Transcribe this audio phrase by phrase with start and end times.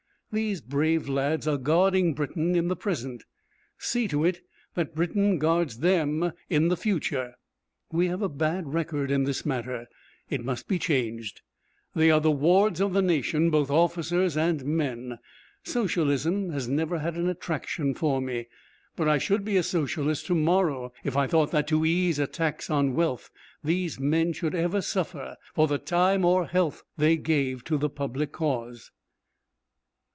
[0.33, 3.25] These brave lads are guarding Britain in the present.
[3.77, 4.39] See to it
[4.75, 7.33] that Britain guards them in the future!
[7.91, 9.87] We have a bad record in this matter.
[10.29, 11.41] It must be changed.
[11.93, 15.19] They are the wards of the nation, both officers and men.
[15.63, 18.47] Socialism has never had an attraction for me,
[18.95, 22.25] but I should be a Socialist to morrow if I thought that to ease a
[22.25, 23.29] tax on wealth
[23.65, 27.89] these men should ever suffer for the time or health that they gave to the
[27.89, 28.91] public cause.